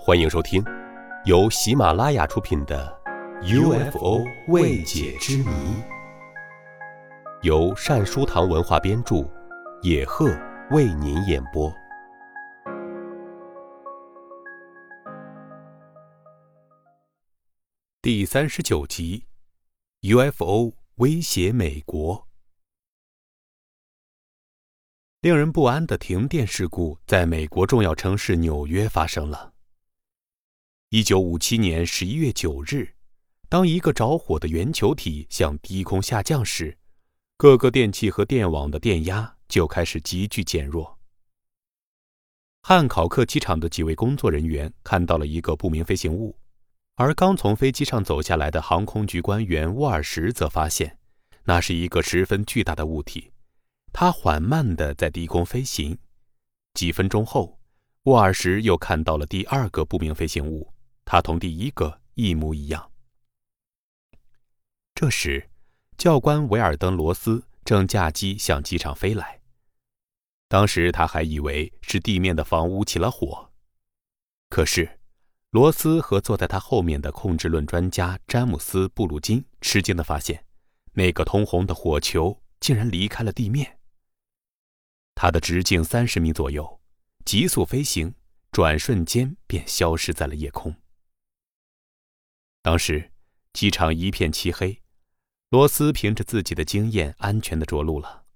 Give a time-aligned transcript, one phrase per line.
[0.00, 0.64] 欢迎收听，
[1.24, 2.96] 由喜马拉雅出品的
[3.90, 5.44] 《UFO 未解之谜》，
[7.42, 9.28] 由善书堂文化编著，
[9.82, 10.30] 野鹤
[10.70, 11.70] 为您演播。
[18.00, 19.26] 第三十九集
[20.02, 22.26] ：UFO 威胁美国。
[25.20, 29.52] 令人不安的停电事故在美国重要城市纽约发生了。
[30.90, 32.94] 一九五七年十一月九日，
[33.50, 36.78] 当一个着火的圆球体向低空下降时，
[37.36, 40.98] 各个电器和电网的电压就开始急剧减弱。
[42.62, 46.34] 汉考克机场的几位工作人员看到了一个不明飞行物，
[46.94, 50.98] 而刚从飞机上走下来的航空局官员沃尔什则发现，
[51.44, 53.30] 那是一个十分巨大的物体，
[53.92, 55.98] 它缓慢地在低空飞行。
[56.72, 57.60] 几分钟后，
[58.04, 60.72] 沃尔什又看到了第二个不明飞行物。
[61.10, 62.92] 他同第一个一模一样。
[64.94, 65.48] 这时，
[65.96, 69.40] 教官维尔登罗斯正驾机向机场飞来。
[70.48, 73.50] 当时他还以为是地面的房屋起了火，
[74.50, 75.00] 可是，
[75.48, 80.44] 罗斯和坐在他后面的控制论专家詹姆斯·布鲁金吃惊的发现，
[80.92, 83.78] 那个通红的火球竟然离开了地面。
[85.14, 86.78] 它的直径三十米左右，
[87.24, 88.14] 急速飞行，
[88.52, 90.76] 转瞬间便消失在了夜空。
[92.68, 93.10] 当时，
[93.54, 94.82] 机场一片漆黑，
[95.48, 98.26] 罗斯凭着自己的经验，安全的着陆了。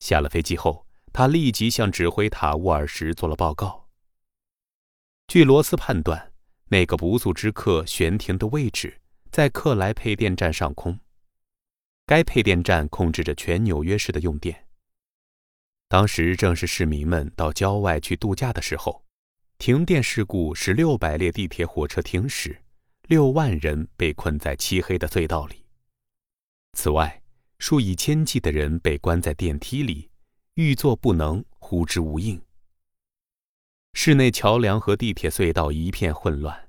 [0.00, 3.90] 下了飞机后，他立即向指挥塔沃尔什做了报告。
[5.26, 6.32] 据罗斯判断，
[6.68, 8.98] 那个不速之客悬停的位置
[9.30, 10.98] 在克莱配电站上空，
[12.06, 14.68] 该配电站控制着全纽约市的用电。
[15.86, 19.04] 当时正是市民们到郊外去度假的时候，
[19.58, 22.62] 停电事故使六百列地铁、火车停驶。
[23.08, 25.64] 六万人被困在漆黑的隧道里。
[26.74, 27.22] 此外，
[27.58, 30.10] 数以千计的人被关在电梯里，
[30.56, 32.38] 欲作不能，呼之无应。
[33.94, 36.68] 室内桥梁和地铁隧道一片混乱，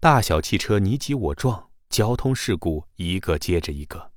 [0.00, 4.10] 大小汽车你挤我撞，交通事故一个接着一个。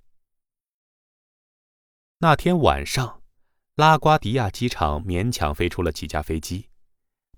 [2.17, 3.21] 那天晚上，
[3.75, 6.69] 拉瓜迪亚机场勉强飞出了几架飞机，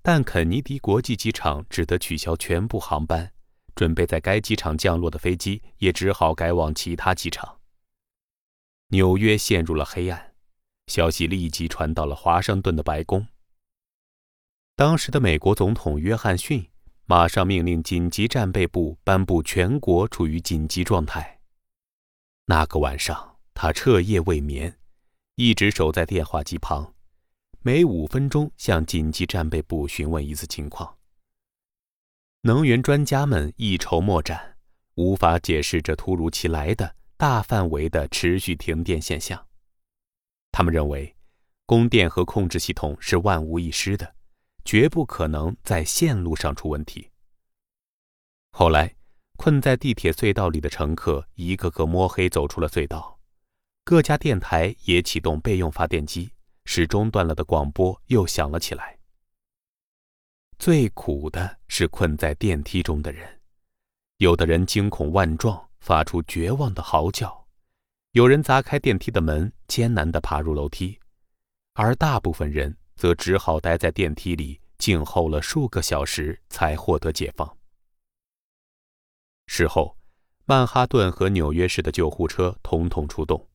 [0.00, 3.34] 但肯尼迪国际机场只得取消全部航班。
[3.82, 7.58] 准备在该机场降落的飞机也只好改往其他机场。
[8.90, 10.34] 纽约陷入了黑暗，
[10.86, 13.26] 消息立即传到了华盛顿的白宫。
[14.76, 16.64] 当时的美国总统约翰逊
[17.06, 21.40] 马上命令紧急战备部颁布全国处于紧急状态。
[22.46, 24.78] 那个晚上，他彻夜未眠，
[25.34, 26.94] 一直守在电话机旁，
[27.62, 30.96] 每五分钟向紧急战备部询问一次情况。
[32.44, 34.56] 能源专家们一筹莫展，
[34.96, 39.46] 无法解释这突如其来的大范围的持续停电现象。
[40.50, 41.14] 他们认为，
[41.66, 44.16] 供电和控制系统是万无一失的，
[44.64, 47.08] 绝不可能在线路上出问题。
[48.50, 48.92] 后来，
[49.36, 53.20] 困在地铁隧道里的乘客一个个摸黑走出了隧道，
[53.84, 56.32] 各家电台也启动备用发电机，
[56.64, 58.98] 使中断了的广播又响了起来。
[60.62, 63.40] 最苦的是困在电梯中的人，
[64.18, 67.26] 有的人惊恐万状，发出绝望的嚎叫；
[68.12, 70.96] 有人砸开电梯的门，艰难地爬入楼梯，
[71.74, 77.56] 而大部分人则只好待在电梯里静候了数个小时，才获得解放。
[79.48, 79.96] 事后，
[80.44, 83.48] 曼哈顿和纽约市的救护车统统出动，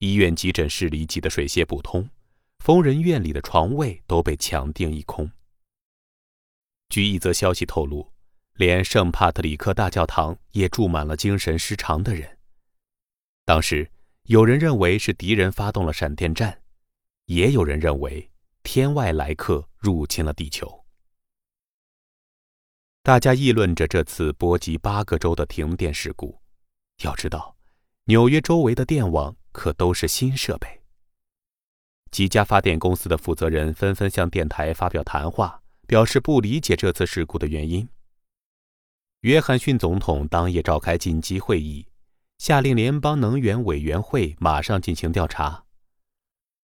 [0.00, 2.10] 医院急诊室里挤得水泄不通，
[2.58, 5.30] 疯人院里的床位都被抢订一空。
[6.92, 8.12] 据一则消息透露，
[8.56, 12.36] 连圣帕特里克大教堂也住满了精神失常的人。
[13.46, 13.90] 当时，
[14.24, 16.60] 有人认为是敌人发动了闪电战，
[17.24, 18.30] 也有人认为
[18.62, 20.84] 天外来客入侵了地球。
[23.02, 26.38] 大家议论着这次波及八个州的停电事故。
[27.04, 27.56] 要知道，
[28.04, 30.82] 纽约周围的电网可都是新设备。
[32.10, 35.61] 几家发电公司的负责人纷纷向电台发表谈话。
[35.92, 37.86] 表示不理解这次事故的原因。
[39.20, 41.86] 约翰逊总统当夜召开紧急会议，
[42.38, 45.66] 下令联邦能源委员会马上进行调查。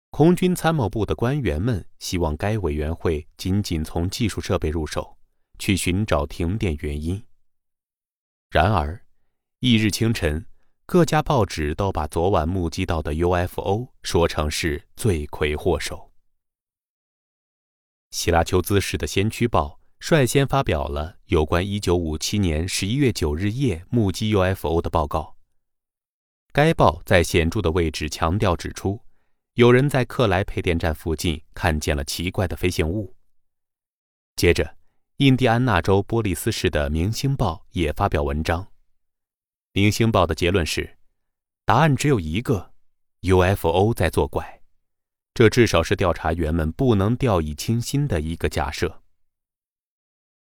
[0.08, 5.18] 空军参谋部的官员们希望该委员会仅仅从技术设备入手，
[5.58, 7.22] 去寻找停电原因。
[8.48, 8.98] 然而，
[9.60, 10.46] 翌日清晨，
[10.86, 16.07] 各家报纸都把昨晚目击到的 UFO 说成是罪魁祸首。
[18.10, 25.36] 希拉丘兹市的先驱报率先发表了有关1957年11月9日夜目击 UFO 的报告。
[26.52, 29.00] 该报在显著的位置强调指出，
[29.54, 33.14] 有人在克莱配电站附近看见了奇怪的飞行物。
[34.36, 34.76] 接着，
[35.18, 38.64] 印第安纳州波利斯市的《明星报》也发表文章，
[39.72, 40.96] 《明星报》的结论是，
[41.66, 42.72] 答案只有一个
[43.20, 44.57] ：UFO 在作怪。
[45.38, 49.02] 这至少是调查员们不能掉以轻心的一个假设。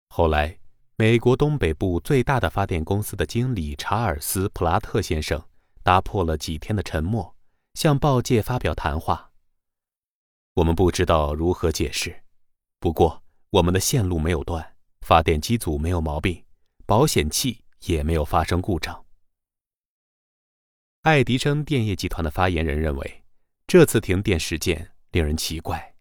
[0.07, 0.57] 后来，
[0.95, 5.39] 美国东北部最大的发电公司的经理查尔斯·普拉特先生
[5.83, 7.35] 打破了几天的沉默，
[7.75, 9.29] 向报界发表谈话。
[10.55, 12.23] 我们不知道如何解释，
[12.79, 13.21] 不过
[13.51, 16.43] 我们的线路没有断，发电机组没有毛病，
[16.87, 19.05] 保险器也没有发生故障。
[21.03, 23.23] 爱迪生电业集团的发言人认为，
[23.69, 25.93] 这次停电事件令人奇怪。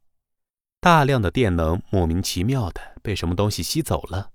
[0.80, 4.30] 大量的电能莫名其妙的被什么东西吸走了，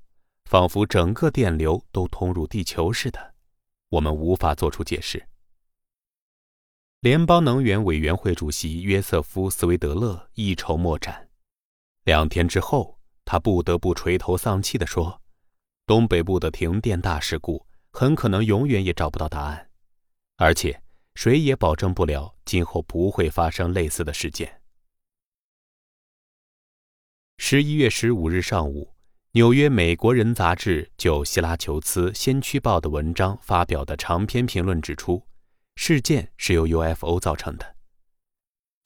[0.46, 3.34] 仿佛整个电流都通入地球似的，
[3.90, 5.28] 我们无法做出解释。
[7.00, 11.28] 联邦能源委员会主席约瑟夫·斯维德勒一筹莫展。
[12.04, 15.20] 两天之后，他不得不垂头丧气地说
[15.88, 19.72] ：“东北部的停电大事故很可能永远也找不到答案，
[20.38, 20.83] 而且
[21.16, 24.62] 谁也保证不了今后不会发生类似的事件。”
[27.38, 28.94] 十一月十五日上午，
[29.32, 35.26] 纽约《美国人》杂志就希拉琼斯《先驱报》的文章发表的长篇评论指出，
[35.76, 37.76] 事件是由 UFO 造成的。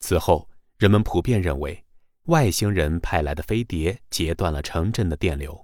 [0.00, 0.48] 此后，
[0.78, 1.84] 人们普遍认为，
[2.24, 5.54] 外星人派来的飞碟截断了城镇的电流。《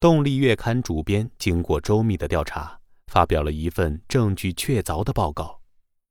[0.00, 5.60] 动力月刊》主编经过周密的调查，发表了一份证据确凿的报告，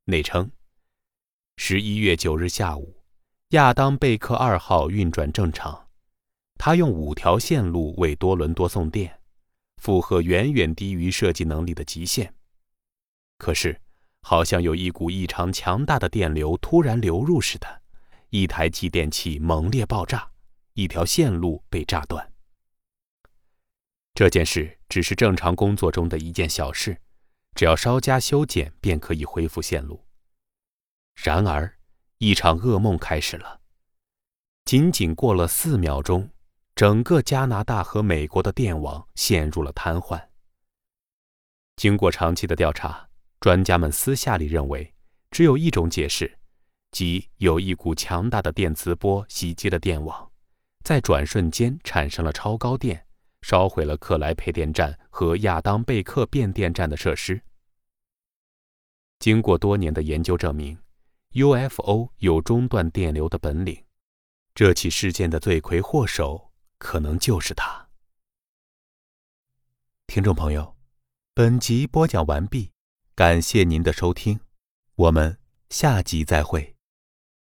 [0.06, 0.52] 内称：
[1.56, 2.96] 十一月九日下午。
[3.52, 5.88] 亚当贝克二号运转正常，
[6.58, 9.22] 他用五条线路为多伦多送电，
[9.78, 12.34] 负荷远远低于设计能力的极限。
[13.38, 13.80] 可是，
[14.24, 17.82] 好像有一股异常强大的电流突然流入似的，
[18.32, 20.30] 一台继电器猛烈爆炸，
[20.74, 22.34] 一条线路被炸断。
[24.14, 27.00] 这件事只是正常工作中的一件小事，
[27.56, 30.06] 只要稍加修剪便可以恢复线路。
[31.16, 31.78] 然而，
[32.20, 33.62] 一场噩梦开始了。
[34.66, 36.30] 仅仅过了四秒钟，
[36.76, 40.22] 整个加拿大和美国的电网陷入了瘫痪。
[41.78, 43.10] 经过长期的调查，
[43.40, 44.94] 专家们私下里认为，
[45.32, 46.38] 只有一种解释，
[46.92, 50.32] 即有一股强大的电磁波袭击了电网，
[50.84, 53.07] 在转瞬间产生了超高电，
[53.48, 57.42] 烧毁了克莱配电站和亚当贝克变电站的设施。
[59.20, 60.78] 经过多年的研究证明。
[61.32, 63.86] UFO 有中断电流的本领，
[64.54, 67.88] 这起事件的罪魁祸首可能就是他。
[70.08, 70.76] 听众朋友，
[71.34, 72.72] 本集播讲完毕，
[73.16, 74.40] 感谢您的收听，
[74.96, 75.38] 我们
[75.70, 76.77] 下集再会。